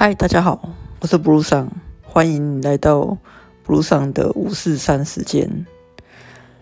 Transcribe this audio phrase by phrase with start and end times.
[0.00, 0.60] 嗨，大家好，
[1.00, 1.68] 我是 Blue 上，
[2.04, 3.18] 欢迎来到
[3.66, 5.66] Blue 上的五四三时间。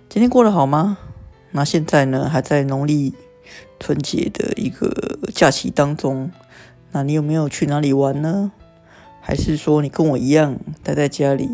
[0.09, 0.97] 今天过得好吗？
[1.51, 3.13] 那现在呢，还在农历
[3.79, 6.31] 春节的一个假期当中。
[6.93, 8.53] 那你有没有去哪里玩呢？
[9.21, 11.47] 还是说你跟我一样待在家里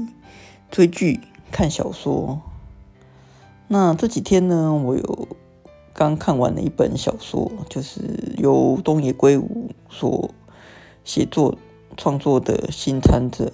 [0.70, 1.18] 追剧、
[1.50, 2.40] 看小说？
[3.66, 5.28] 那这几天呢，我有
[5.92, 10.30] 刚看完了一本小说，就是由东野圭吾所
[11.02, 11.58] 写作
[11.96, 13.44] 创作的《新参者》。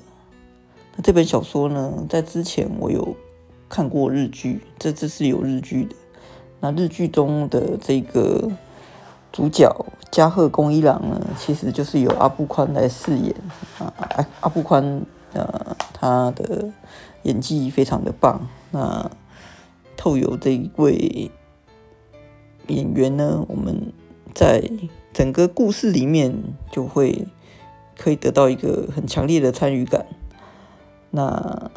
[0.96, 3.16] 那这本小说呢，在之前我有
[3.68, 5.94] 看过日剧，这次是有日剧的。
[6.60, 8.50] 那日剧中的这个
[9.30, 13.34] 主角加贺恭一郎呢，其实就是由阿部宽来饰演
[13.78, 13.92] 啊。
[13.98, 15.02] 阿阿部宽
[15.34, 16.72] 呃，他的
[17.22, 18.48] 演技非常的棒。
[18.70, 19.10] 那
[19.96, 21.30] 透有这一位
[22.66, 23.92] 演员呢，我们
[24.34, 24.68] 在
[25.12, 26.34] 整个故事里面
[26.72, 27.26] 就会
[27.98, 30.06] 可以得到一个很强烈的参与感。
[31.10, 31.70] 那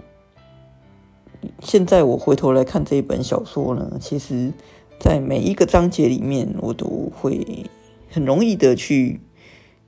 [1.59, 4.53] 现在我回头来看这一本小说呢，其实
[5.00, 7.66] 在每一个章节里面，我都会
[8.09, 9.19] 很容易的去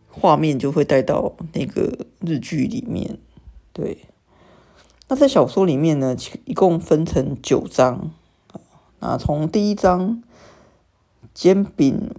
[0.10, 3.20] 画面就会带到那个日剧里面。
[3.72, 4.00] 对，
[5.08, 8.12] 那在小说里面呢，一共分成九章。
[9.00, 10.24] 那，从第一章
[11.34, 12.12] 煎饼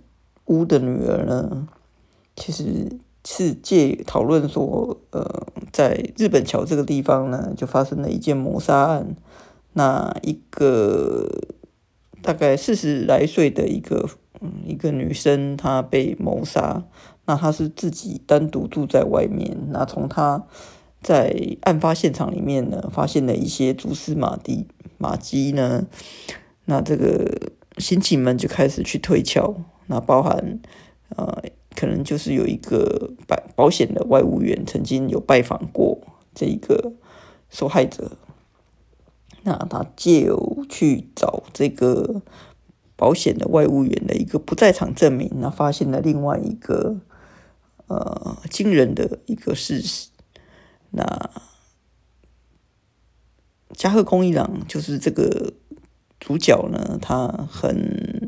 [0.47, 1.67] 屋的女儿呢，
[2.37, 9.17] 其实是借讨论说，呃，在日本桥这个地方呢，就发生了一件谋杀案。
[9.73, 11.29] 那一个
[12.23, 14.09] 大概四十来岁的一个
[14.41, 16.85] 嗯一个女生，她被谋杀。
[17.27, 19.57] 那她是自己单独住在外面。
[19.71, 20.45] 那从她
[21.03, 24.67] 在案发现场里面呢，发现了一些蛛丝马迹
[24.99, 25.87] 马迹呢。
[26.67, 29.55] 那这个刑警们就开始去推敲，
[29.87, 30.61] 那包含
[31.17, 31.43] 呃，
[31.75, 35.99] 可能就是有一个保保险的外务员曾经有拜访过
[36.35, 36.93] 这一个
[37.51, 38.17] 受害者，
[39.43, 42.23] 那他借由去找这个
[42.97, 47.01] 保险的外务员的一个不在场证明，那发现了另外一个
[47.89, 50.09] 呃惊人的一个事实，
[50.91, 51.31] 那
[53.73, 55.53] 加贺空一郎就是这个。
[56.21, 58.24] 主角呢，他很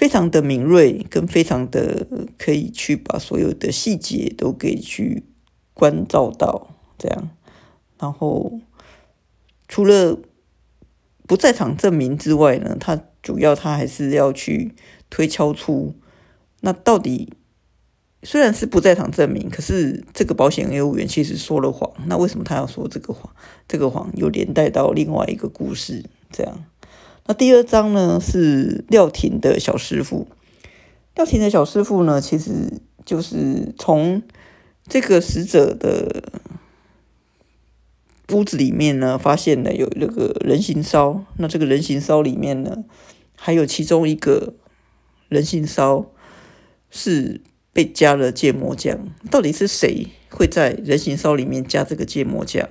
[0.00, 2.06] 非常的敏锐，跟非常的
[2.38, 5.24] 可以去把所有的细节都给去
[5.74, 7.28] 关照到这样。
[7.98, 8.58] 然后
[9.68, 10.18] 除了
[11.26, 14.74] 不在场证明之外呢，他主要他还是要去
[15.10, 15.94] 推敲出
[16.60, 17.34] 那到底
[18.22, 21.92] 虽然是不在场证明，可是这个保险业务员其实说了谎。
[22.06, 23.30] 那为什么他要说这个谎？
[23.68, 26.64] 这个谎又连带到另外一个故事这样。
[27.26, 30.26] 那第二章呢是廖婷的小师傅。
[31.14, 34.22] 廖婷的小师傅呢，其实就是从
[34.86, 36.24] 这个死者的
[38.32, 41.24] 屋子里面呢，发现了有那个人形烧。
[41.36, 42.84] 那这个人形烧里面呢，
[43.36, 44.54] 还有其中一个
[45.28, 46.06] 人形烧
[46.90, 47.40] 是
[47.72, 49.08] 被加了芥末酱。
[49.30, 52.68] 到底是谁会在人形烧里面加这个芥末酱？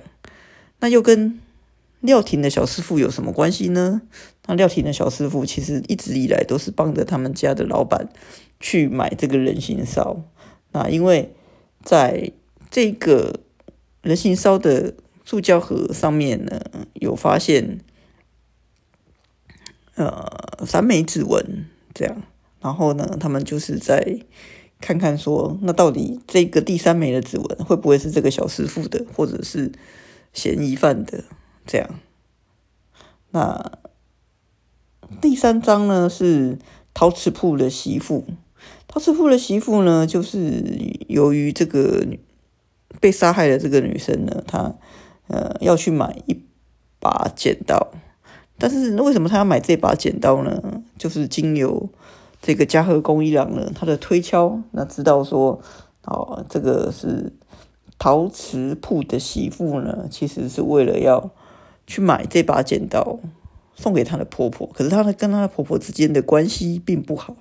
[0.80, 1.38] 那又跟
[2.00, 4.02] 廖婷的小师傅有什么关系呢？
[4.46, 8.08] 那廖婷的小师傅其实一直以来都是帮着他们家的老板
[8.58, 10.22] 去买这个人形烧。
[10.72, 11.34] 那因为
[11.82, 12.32] 在
[12.70, 13.40] 这个
[14.02, 14.94] 人形烧的
[15.24, 16.62] 塑胶盒上面呢，
[16.94, 17.80] 有发现
[19.96, 22.22] 呃三枚指纹，这样，
[22.60, 24.20] 然后呢，他们就是在
[24.80, 29.70] 看看说，那到底这个第三枚的指纹会不会是这个小师傅的，或者是
[30.32, 31.24] 嫌疑犯的？
[31.66, 31.88] 这样，
[33.30, 33.78] 那
[35.20, 36.58] 第三章呢是
[36.92, 38.24] 陶瓷铺的媳妇。
[38.86, 40.64] 陶瓷铺的媳妇呢，就是
[41.06, 42.04] 由于这个
[43.00, 44.74] 被杀害的这个女生呢，她
[45.28, 46.42] 呃要去买一
[46.98, 47.92] 把剪刀，
[48.58, 50.82] 但是为什么她要买这把剪刀呢？
[50.98, 51.88] 就是经由
[52.42, 55.60] 这个嘉禾工一郎呢，他的推敲，那知道说，
[56.04, 57.32] 哦，这个是
[58.00, 61.30] 陶瓷铺的媳妇呢，其实是为了要。
[61.86, 63.18] 去买这把剪刀
[63.74, 67.34] 送给她的婆婆，可是她的跟她的婆婆之间的关系并不好，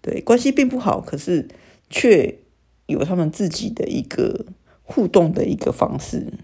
[0.00, 1.48] 对，关系并不好，可是
[1.88, 2.38] 却
[2.86, 4.46] 有他们自己的一个
[4.84, 6.34] 互动的一个方式。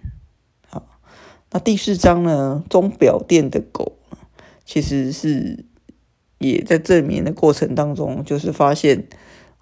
[0.68, 0.88] 好，
[1.52, 3.92] 那第四章呢，钟表店的狗
[4.64, 5.66] 其实是
[6.38, 9.06] 也在证明的过程当中，就是发现，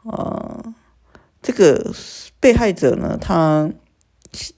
[0.05, 0.75] 呃，
[1.43, 1.93] 这个
[2.40, 3.70] 被害者呢，他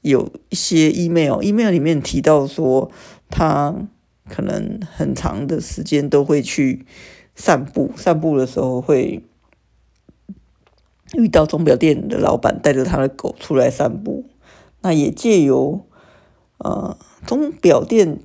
[0.03, 2.91] 有一些 email，email 里面提到说。
[3.29, 3.75] 他
[4.29, 6.87] 可能很长的时间都会去
[7.35, 9.25] 散步，散步的时候会
[11.15, 14.27] 遇到钟表店的老板带着他的狗出来散步，
[14.81, 15.85] 那也借由
[16.59, 16.97] 呃
[17.27, 18.21] 钟表店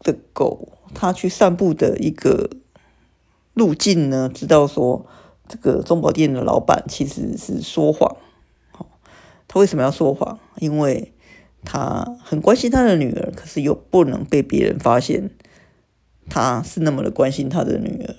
[0.00, 2.50] 的狗他去散步的一个
[3.54, 5.06] 路径呢，知道说
[5.48, 8.14] 这个钟表店的老板其实是说谎。
[9.52, 10.38] 他为什么要说谎？
[10.60, 11.12] 因为
[11.62, 15.28] 他很关心他的女儿，可是又不能被别人发现
[16.30, 18.14] 他是那么的关心他的女儿。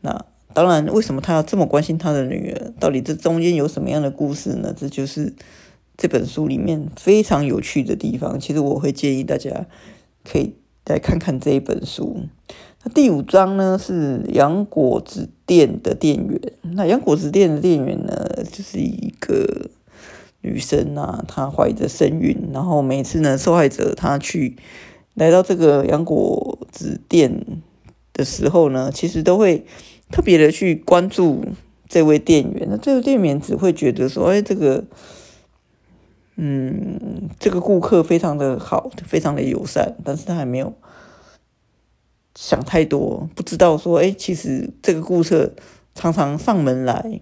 [0.00, 2.72] 那当然，为什么他要这么关心他的女儿？
[2.80, 4.74] 到底这中间有什么样的故事呢？
[4.76, 5.32] 这就是
[5.96, 8.40] 这本书里面非常有趣的地方。
[8.40, 9.66] 其实我会建议大家
[10.24, 10.56] 可以
[10.86, 12.22] 来看看这一本书。
[12.82, 16.40] 那第五章呢是洋果子店的店员。
[16.62, 19.70] 那洋果子店的店员呢，就是一个。
[20.42, 24.56] 女生啊，她怀着身孕，然后每次呢，受害者她去
[25.14, 27.46] 来到这个杨果子店
[28.12, 29.64] 的时候呢，其实都会
[30.10, 31.44] 特别的去关注
[31.88, 32.66] 这位店员。
[32.70, 34.84] 那这个店员只会觉得说，哎，这个，
[36.36, 40.72] 嗯，这个顾客非常的好，非常的友善，但是他还没有
[42.34, 45.52] 想太多，不知道说，哎，其实这个顾客
[45.94, 47.20] 常常上门来。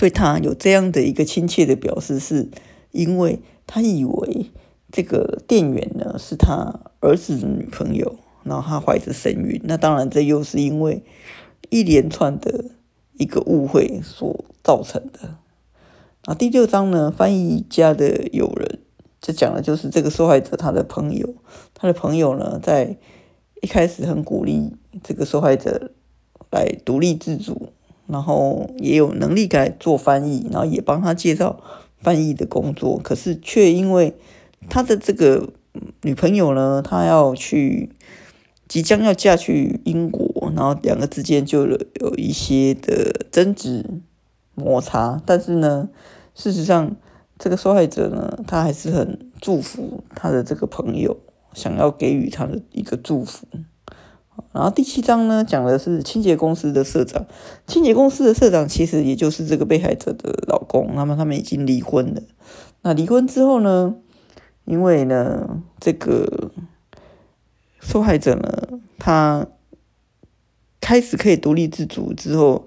[0.00, 2.48] 对他有这样的一个亲切的表示，是
[2.90, 4.46] 因为他以为
[4.90, 9.60] 这个店员呢是他儿子的女朋友，然后他怀着身孕。
[9.64, 11.02] 那当然，这又是因为
[11.68, 12.70] 一连串的
[13.18, 15.36] 一个误会所造成的。
[16.24, 18.78] 那第六章呢，翻译家的友人，
[19.20, 21.34] 这讲的就是这个受害者他的朋友，
[21.74, 22.96] 他的朋友呢，在
[23.60, 25.90] 一开始很鼓励这个受害者
[26.50, 27.74] 来独立自主。
[28.10, 31.60] 然后也有能力来做翻译，然后也帮他介绍
[31.98, 34.14] 翻译的工作，可是却因为
[34.68, 35.48] 他的这个
[36.02, 37.90] 女朋友呢，她要去
[38.68, 43.84] 即将要嫁去英国，然后两个之间就有一些的争执
[44.54, 45.20] 摩擦。
[45.24, 45.88] 但是呢，
[46.34, 46.96] 事实上
[47.38, 51.16] 这个受害者呢，他还是很祝福他的这个朋友，
[51.54, 53.46] 想要给予他的一个祝福。
[54.52, 57.24] 然后第七章呢，讲的是清洁公司的社长。
[57.66, 60.90] 清洁公司的社长其实也就是这个被害者的老公。
[60.94, 62.22] 那么他们已经离婚了。
[62.82, 63.94] 那离婚之后呢，
[64.64, 66.50] 因为呢，这个
[67.80, 69.46] 受害者呢，他
[70.80, 72.66] 开始可以独立自主之后，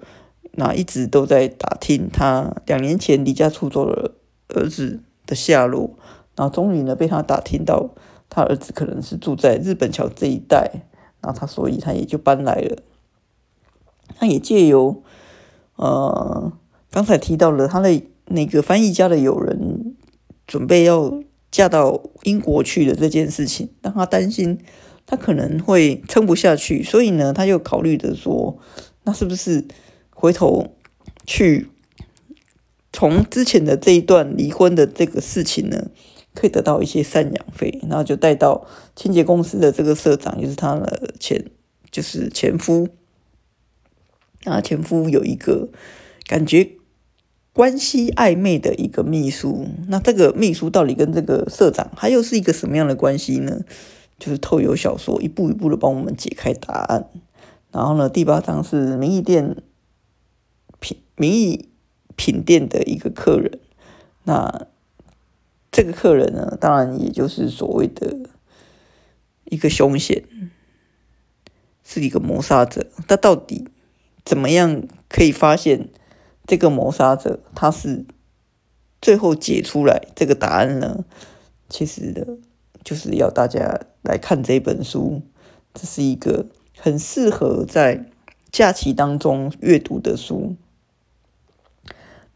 [0.52, 4.12] 那一直都在打听他两年前离家出走的
[4.48, 5.90] 儿子的下落。
[6.36, 7.90] 然后终于呢，被他打听到
[8.30, 10.70] 他儿子可能是住在日本桥这一带。
[11.24, 12.82] 那他所以他也就搬来了，
[14.18, 15.02] 他也借由
[15.76, 16.52] 呃
[16.90, 19.96] 刚才提到了他的那个翻译家的友人
[20.46, 24.58] 准备要嫁到英国去的这件事情，让他担心
[25.06, 28.58] 他可能会撑不下去，所以呢，他就考虑着说，
[29.04, 29.64] 那是不是
[30.10, 30.76] 回头
[31.26, 31.68] 去
[32.92, 35.88] 从之前的这一段离婚的这个事情呢？
[36.34, 38.66] 可以得到一些赡养费，然后就带到
[38.96, 41.44] 清洁公司的这个社长，就是他的前，
[41.92, 42.88] 就是前夫。
[44.42, 45.68] 然后前夫有一个
[46.26, 46.72] 感觉
[47.52, 53.60] 关系暧昧的一个秘书，那这个秘书到底跟这个社长他又是一个什么样的关系呢？
[54.18, 57.08] 就是透有小说一步一步的帮我们解开答案。
[57.70, 59.56] 然后呢，第八章是名义店
[60.80, 61.68] 品名义
[62.16, 63.60] 品店的一个客人，
[64.24, 64.66] 那。
[65.74, 68.16] 这个客人呢，当然也就是所谓的
[69.42, 70.22] 一个凶险，
[71.82, 72.86] 是一个谋杀者。
[73.08, 73.66] 他到底
[74.24, 75.88] 怎么样可以发现
[76.46, 77.40] 这个谋杀者？
[77.56, 78.04] 他是
[79.02, 81.04] 最后解出来这个答案呢？
[81.68, 82.38] 其实的，
[82.84, 85.22] 就是要大家来看这本书。
[85.72, 86.46] 这是一个
[86.78, 88.08] 很适合在
[88.52, 90.54] 假期当中阅读的书。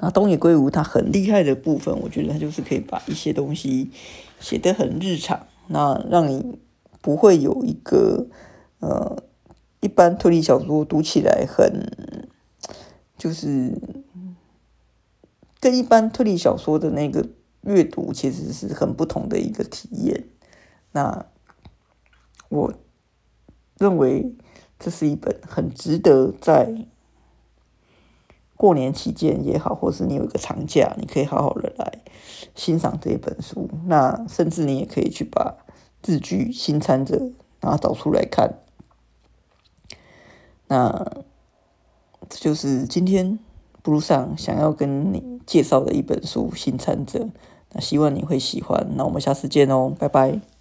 [0.00, 3.90] 那东野圭吾他很厉害的部分，我觉得他就是可以把一些东西
[4.38, 6.56] 写得很日常，那让你
[7.00, 8.28] 不会有一个
[8.78, 9.24] 呃
[9.80, 11.90] 一般推理小说读起来很
[13.16, 13.76] 就是
[15.58, 17.26] 跟一般推理小说的那个
[17.62, 20.28] 阅读其实是很不同的一个体验。
[20.92, 21.26] 那
[22.48, 22.72] 我
[23.78, 24.32] 认为
[24.78, 26.86] 这是一本很值得在。
[28.58, 32.02] 过年期间也好，或是你有一个长假，你可以好好的来
[32.54, 33.70] 欣赏这一本书。
[33.86, 35.54] 那甚至你也可以去把
[36.02, 37.16] 字句《新参者》
[37.60, 38.58] 然后找出来看。
[40.66, 41.24] 那
[42.28, 43.38] 这就是今天
[43.80, 47.20] 布鲁上想要跟你介绍的一本书《新参者》。
[47.72, 48.88] 那希望你会喜欢。
[48.96, 50.57] 那我们下次见哦，拜拜。